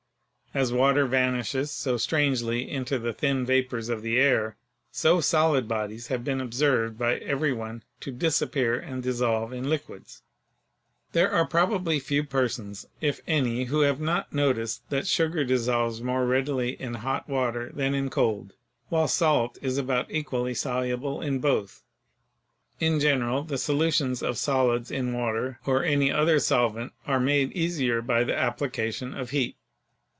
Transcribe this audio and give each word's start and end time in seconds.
As 0.53 0.73
water 0.73 1.05
vanishes 1.07 1.71
so 1.71 1.95
strangely 1.95 2.69
into 2.69 2.99
the 2.99 3.13
thin 3.13 3.45
vapors 3.45 3.87
of 3.87 4.01
the 4.01 4.19
air, 4.19 4.57
so 4.91 5.21
solid 5.21 5.65
bodies 5.65 6.07
have 6.07 6.25
been 6.25 6.41
observed 6.41 6.97
by 6.97 7.15
every 7.19 7.53
one 7.53 7.83
to 8.01 8.11
disappear 8.11 8.77
and 8.77 9.01
dissolve 9.01 9.53
in 9.53 9.69
liquids. 9.69 10.23
There 11.13 11.31
are 11.31 11.45
probably 11.45 12.01
few 12.01 12.25
persons, 12.25 12.85
if 12.99 13.21
any, 13.25 13.63
who 13.63 13.79
have 13.79 14.01
not 14.01 14.33
noticed 14.33 14.81
that 14.89 15.07
sugar 15.07 15.45
dissolves 15.45 16.01
more 16.01 16.25
readily 16.25 16.71
in 16.81 16.95
hot 16.95 17.29
water 17.29 17.71
than 17.73 17.95
in 17.95 18.09
cold, 18.09 18.51
while 18.89 19.07
salt 19.07 19.57
is 19.61 19.77
about 19.77 20.11
equally 20.11 20.53
soluble 20.53 21.21
in 21.21 21.39
both. 21.39 21.81
In 22.81 22.99
general, 22.99 23.43
the 23.45 23.57
solutions 23.57 24.21
of 24.21 24.37
solids 24.37 24.91
in 24.91 25.13
water 25.13 25.61
or 25.65 25.85
any 25.85 26.11
other 26.11 26.39
sol 26.39 26.71
vent 26.71 26.91
are 27.07 27.21
made 27.21 27.53
easier 27.53 28.01
by 28.01 28.25
the 28.25 28.35
application 28.35 29.13
of 29.13 29.29
heat. 29.29 29.55